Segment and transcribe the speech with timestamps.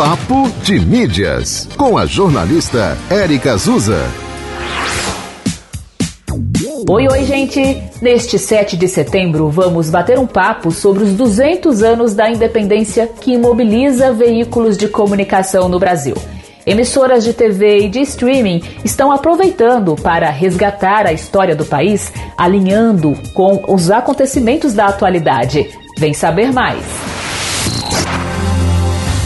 [0.00, 3.98] Papo de Mídias, com a jornalista Érica Azusa.
[6.88, 7.82] Oi, oi, gente!
[8.00, 13.34] Neste 7 de setembro, vamos bater um papo sobre os 200 anos da independência que
[13.34, 16.14] imobiliza veículos de comunicação no Brasil.
[16.64, 23.12] Emissoras de TV e de streaming estão aproveitando para resgatar a história do país, alinhando
[23.34, 25.68] com os acontecimentos da atualidade.
[25.98, 27.10] Vem saber mais!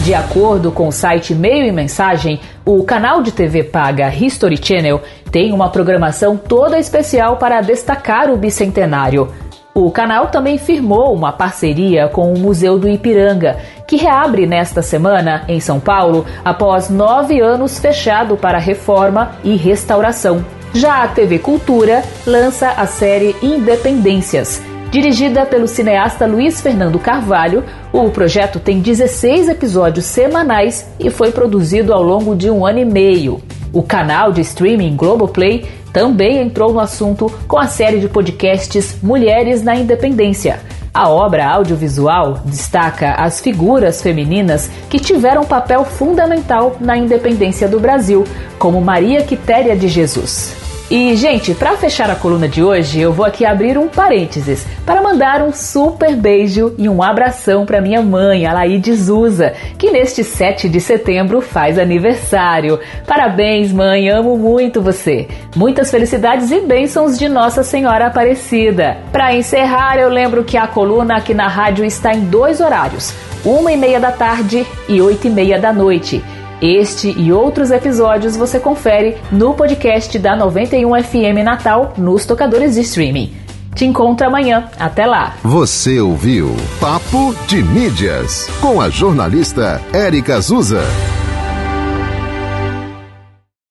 [0.05, 5.01] De acordo com o site Meio e Mensagem, o canal de TV paga History Channel
[5.31, 9.33] tem uma programação toda especial para destacar o bicentenário.
[9.73, 13.57] O canal também firmou uma parceria com o Museu do Ipiranga,
[13.87, 20.45] que reabre nesta semana em São Paulo após nove anos fechado para reforma e restauração.
[20.71, 24.61] Já a TV Cultura lança a série Independências
[24.91, 31.93] Dirigida pelo cineasta Luiz Fernando Carvalho, o projeto tem 16 episódios semanais e foi produzido
[31.93, 33.41] ao longo de um ano e meio.
[33.73, 39.61] O canal de streaming Globoplay também entrou no assunto com a série de podcasts Mulheres
[39.61, 40.61] na Independência.
[40.93, 48.23] A obra audiovisual destaca as figuras femininas que tiveram papel fundamental na independência do Brasil,
[48.57, 50.64] como Maria Quitéria de Jesus.
[50.89, 55.01] E, gente, para fechar a coluna de hoje, eu vou aqui abrir um parênteses para
[55.01, 60.69] mandar um super beijo e um abração para minha mãe, Alaide Zuza, que neste 7
[60.69, 62.79] de setembro faz aniversário.
[63.07, 65.27] Parabéns, mãe, amo muito você.
[65.55, 68.97] Muitas felicidades e bênçãos de Nossa Senhora Aparecida.
[69.11, 73.11] Para encerrar, eu lembro que a coluna aqui na rádio está em dois horários:
[73.43, 76.23] uma e meia da tarde e oito e meia da noite.
[76.65, 82.81] Este e outros episódios você confere no podcast da 91 FM Natal nos tocadores de
[82.81, 83.31] streaming.
[83.75, 84.67] Te encontro amanhã.
[84.79, 85.35] Até lá.
[85.43, 90.81] Você ouviu Papo de Mídias com a jornalista Érica Azusa.